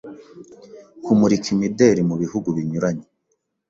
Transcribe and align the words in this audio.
kumurika 1.03 1.47
imideri 1.55 2.01
mu 2.09 2.15
bihugu 2.21 2.47
binyuranye 2.55 3.05